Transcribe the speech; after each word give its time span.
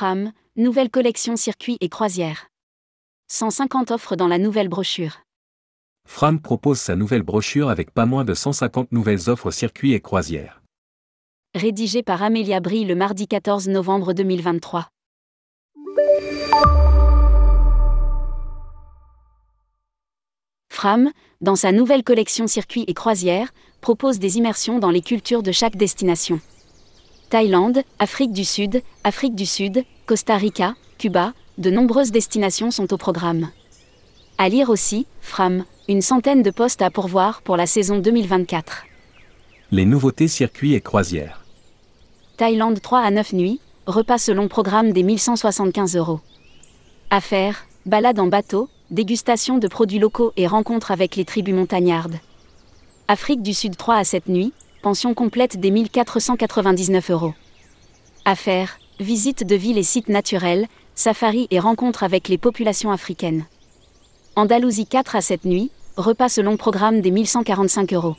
Fram, 0.00 0.32
nouvelle 0.56 0.88
collection 0.88 1.36
circuits 1.36 1.76
et 1.82 1.90
croisières. 1.90 2.46
150 3.28 3.90
offres 3.90 4.16
dans 4.16 4.28
la 4.28 4.38
nouvelle 4.38 4.70
brochure. 4.70 5.20
Fram 6.08 6.40
propose 6.40 6.80
sa 6.80 6.96
nouvelle 6.96 7.22
brochure 7.22 7.68
avec 7.68 7.90
pas 7.90 8.06
moins 8.06 8.24
de 8.24 8.32
150 8.32 8.92
nouvelles 8.92 9.28
offres 9.28 9.50
circuits 9.50 9.92
et 9.92 10.00
croisières. 10.00 10.62
Rédigé 11.54 12.02
par 12.02 12.22
Amélia 12.22 12.60
Brie 12.60 12.86
le 12.86 12.94
mardi 12.94 13.28
14 13.28 13.68
novembre 13.68 14.14
2023. 14.14 14.88
Fram, 20.72 21.10
dans 21.42 21.56
sa 21.56 21.72
nouvelle 21.72 22.04
collection 22.04 22.46
circuits 22.46 22.86
et 22.86 22.94
croisières, 22.94 23.52
propose 23.82 24.18
des 24.18 24.38
immersions 24.38 24.78
dans 24.78 24.90
les 24.90 25.02
cultures 25.02 25.42
de 25.42 25.52
chaque 25.52 25.76
destination. 25.76 26.40
Thaïlande, 27.30 27.84
Afrique 28.00 28.32
du 28.32 28.44
Sud, 28.44 28.82
Afrique 29.04 29.36
du 29.36 29.46
Sud, 29.46 29.84
Costa 30.06 30.36
Rica, 30.36 30.74
Cuba, 30.98 31.32
de 31.58 31.70
nombreuses 31.70 32.10
destinations 32.10 32.72
sont 32.72 32.92
au 32.92 32.96
programme. 32.96 33.50
À 34.36 34.48
lire 34.48 34.68
aussi, 34.68 35.06
Fram, 35.20 35.64
une 35.88 36.02
centaine 36.02 36.42
de 36.42 36.50
postes 36.50 36.82
à 36.82 36.90
pourvoir 36.90 37.42
pour 37.42 37.56
la 37.56 37.68
saison 37.68 38.00
2024. 38.00 38.82
Les 39.70 39.84
nouveautés 39.84 40.26
circuits 40.26 40.74
et 40.74 40.80
croisières. 40.80 41.44
Thaïlande 42.36 42.82
3 42.82 42.98
à 42.98 43.12
9 43.12 43.32
nuits, 43.34 43.60
repas 43.86 44.18
selon 44.18 44.48
programme 44.48 44.92
des 44.92 45.04
1175 45.04 45.94
euros. 45.94 46.18
Affaires, 47.10 47.64
balade 47.86 48.18
en 48.18 48.26
bateau, 48.26 48.68
dégustation 48.90 49.58
de 49.58 49.68
produits 49.68 50.00
locaux 50.00 50.32
et 50.36 50.48
rencontres 50.48 50.90
avec 50.90 51.14
les 51.14 51.24
tribus 51.24 51.54
montagnardes. 51.54 52.18
Afrique 53.06 53.42
du 53.42 53.54
Sud 53.54 53.76
3 53.76 53.94
à 53.94 54.04
7 54.04 54.28
nuits, 54.28 54.52
pension 54.80 55.14
complète 55.14 55.60
des 55.60 55.70
1499 55.70 57.10
euros. 57.10 57.34
Affaires, 58.24 58.78
visite 58.98 59.44
de 59.44 59.54
villes 59.54 59.78
et 59.78 59.82
sites 59.82 60.08
naturels, 60.08 60.66
safari 60.94 61.46
et 61.50 61.60
rencontres 61.60 62.02
avec 62.02 62.28
les 62.28 62.38
populations 62.38 62.90
africaines. 62.90 63.44
Andalousie 64.36 64.86
4 64.86 65.16
à 65.16 65.20
7 65.20 65.44
nuits, 65.44 65.70
repas 65.96 66.28
selon 66.28 66.56
programme 66.56 67.00
des 67.00 67.10
1145 67.10 67.92
euros. 67.92 68.16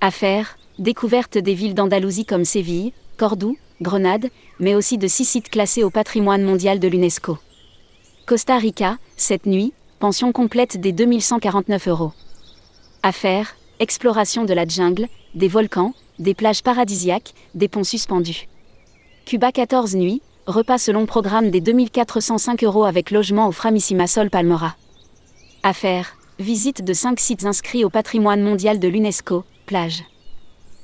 Affaires, 0.00 0.58
découverte 0.78 1.38
des 1.38 1.54
villes 1.54 1.74
d'Andalousie 1.74 2.24
comme 2.24 2.44
Séville, 2.44 2.92
Cordoue, 3.16 3.56
Grenade, 3.80 4.30
mais 4.60 4.74
aussi 4.74 4.98
de 4.98 5.08
six 5.08 5.24
sites 5.24 5.48
classés 5.48 5.82
au 5.82 5.90
patrimoine 5.90 6.42
mondial 6.42 6.78
de 6.78 6.88
l'UNESCO. 6.88 7.38
Costa 8.26 8.58
Rica, 8.58 8.98
7 9.16 9.46
nuits, 9.46 9.72
pension 9.98 10.32
complète 10.32 10.80
des 10.80 10.92
2149 10.92 11.88
euros. 11.88 12.12
Affaires, 13.02 13.56
exploration 13.80 14.44
de 14.44 14.54
la 14.54 14.66
jungle, 14.66 15.08
des 15.34 15.48
volcans, 15.48 15.94
des 16.18 16.34
plages 16.34 16.62
paradisiaques, 16.62 17.34
des 17.54 17.68
ponts 17.68 17.84
suspendus. 17.84 18.48
Cuba 19.24 19.52
14 19.52 19.96
nuits, 19.96 20.22
repas 20.46 20.78
selon 20.78 21.06
programme 21.06 21.50
des 21.50 21.60
2405 21.60 22.62
euros 22.64 22.84
avec 22.84 23.10
logement 23.10 23.48
au 23.48 23.52
Framissima 23.52 24.06
Sol 24.06 24.30
Palmera. 24.30 24.76
Affaires, 25.62 26.16
visite 26.38 26.84
de 26.84 26.92
5 26.92 27.18
sites 27.18 27.44
inscrits 27.44 27.84
au 27.84 27.90
patrimoine 27.90 28.42
mondial 28.42 28.78
de 28.78 28.88
l'UNESCO, 28.88 29.44
plage. 29.66 30.04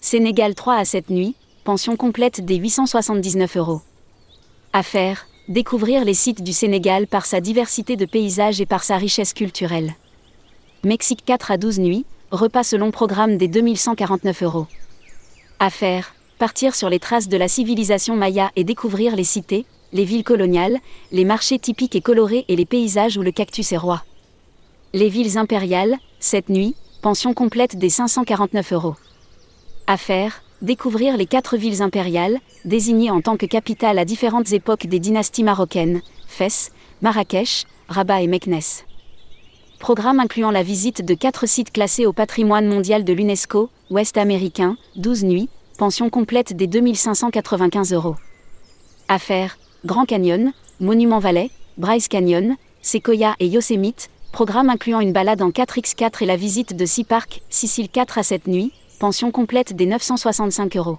Sénégal 0.00 0.54
3 0.54 0.74
à 0.76 0.84
7 0.84 1.10
nuits, 1.10 1.34
pension 1.64 1.96
complète 1.96 2.44
des 2.44 2.56
879 2.56 3.56
euros. 3.56 3.80
Affaires, 4.72 5.26
découvrir 5.48 6.04
les 6.04 6.14
sites 6.14 6.42
du 6.42 6.52
Sénégal 6.52 7.06
par 7.06 7.26
sa 7.26 7.40
diversité 7.40 7.96
de 7.96 8.06
paysages 8.06 8.60
et 8.60 8.66
par 8.66 8.84
sa 8.84 8.96
richesse 8.96 9.32
culturelle. 9.32 9.94
Mexique 10.84 11.24
4 11.24 11.50
à 11.50 11.56
12 11.56 11.80
nuits, 11.80 12.04
repas 12.30 12.64
selon 12.64 12.90
programme 12.90 13.36
des 13.38 13.48
2149 13.48 14.42
euros. 14.42 14.66
Affaires, 15.58 16.14
partir 16.38 16.74
sur 16.74 16.88
les 16.88 16.98
traces 16.98 17.28
de 17.28 17.36
la 17.36 17.48
civilisation 17.48 18.16
maya 18.16 18.50
et 18.54 18.64
découvrir 18.64 19.16
les 19.16 19.24
cités, 19.24 19.64
les 19.92 20.04
villes 20.04 20.24
coloniales, 20.24 20.78
les 21.10 21.24
marchés 21.24 21.58
typiques 21.58 21.96
et 21.96 22.00
colorés 22.00 22.44
et 22.48 22.56
les 22.56 22.66
paysages 22.66 23.16
où 23.16 23.22
le 23.22 23.32
cactus 23.32 23.72
est 23.72 23.78
roi. 23.78 24.04
Les 24.92 25.08
villes 25.08 25.38
impériales, 25.38 25.96
cette 26.20 26.48
nuit, 26.48 26.74
pension 27.02 27.32
complète 27.32 27.76
des 27.76 27.90
549 27.90 28.72
euros. 28.72 28.96
Affaires, 29.86 30.42
découvrir 30.60 31.16
les 31.16 31.26
quatre 31.26 31.56
villes 31.56 31.82
impériales, 31.82 32.38
désignées 32.64 33.10
en 33.10 33.20
tant 33.20 33.36
que 33.36 33.46
capitales 33.46 33.98
à 33.98 34.04
différentes 34.04 34.52
époques 34.52 34.86
des 34.86 34.98
dynasties 34.98 35.44
marocaines, 35.44 36.02
Fès, 36.26 36.72
Marrakech, 37.00 37.64
Rabat 37.88 38.22
et 38.22 38.26
Meknès. 38.26 38.84
Programme 39.78 40.18
incluant 40.18 40.50
la 40.50 40.64
visite 40.64 41.04
de 41.04 41.14
quatre 41.14 41.46
sites 41.46 41.70
classés 41.70 42.04
au 42.04 42.12
patrimoine 42.12 42.66
mondial 42.66 43.04
de 43.04 43.12
l'UNESCO, 43.12 43.70
Ouest 43.90 44.18
américain, 44.18 44.76
12 44.96 45.24
nuits, 45.24 45.48
pension 45.78 46.10
complète 46.10 46.52
des 46.52 46.66
2595 46.66 47.92
euros. 47.92 48.16
Affaires, 49.06 49.56
Grand 49.86 50.04
Canyon, 50.04 50.52
Monument 50.80 51.20
Valley, 51.20 51.50
Bryce 51.78 52.08
Canyon, 52.08 52.56
Sequoia 52.82 53.36
et 53.38 53.46
Yosemite, 53.46 54.10
programme 54.32 54.68
incluant 54.68 55.00
une 55.00 55.12
balade 55.12 55.42
en 55.42 55.50
4x4 55.50 56.24
et 56.24 56.26
la 56.26 56.36
visite 56.36 56.74
de 56.74 56.84
6 56.84 57.04
parcs, 57.04 57.42
Sicile 57.48 57.88
4 57.88 58.18
à 58.18 58.22
7 58.24 58.48
nuits, 58.48 58.72
pension 58.98 59.30
complète 59.30 59.74
des 59.74 59.86
965 59.86 60.76
euros. 60.76 60.98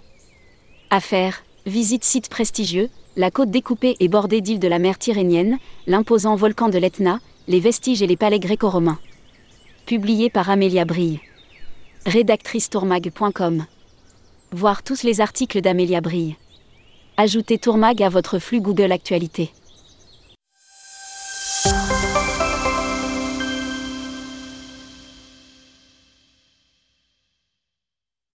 Affaires, 0.89 1.43
visite 1.65 2.05
site 2.05 2.29
prestigieux, 2.29 2.89
la 3.17 3.29
côte 3.29 3.51
découpée 3.51 3.97
et 3.99 4.07
bordée 4.07 4.39
d'îles 4.39 4.59
de 4.59 4.67
la 4.69 4.79
mer 4.79 4.97
Tyrrhénienne, 4.97 5.57
l'imposant 5.85 6.35
volcan 6.35 6.69
de 6.69 6.77
l'Etna, 6.77 7.19
les 7.49 7.59
vestiges 7.59 8.03
et 8.03 8.07
les 8.07 8.15
palais 8.15 8.39
gréco-romains. 8.39 8.99
Publié 9.87 10.29
par 10.29 10.51
Amélia 10.51 10.85
Brille. 10.85 11.19
Rédactrice 12.05 12.69
tourmag.com. 12.69 13.65
Voir 14.51 14.83
tous 14.83 15.01
les 15.01 15.19
articles 15.19 15.59
d'Amélia 15.59 15.99
Brille. 15.99 16.35
Ajoutez 17.17 17.57
Tourmag 17.57 18.03
à 18.03 18.09
votre 18.09 18.37
flux 18.37 18.61
Google 18.61 18.91
Actualité. 18.91 19.49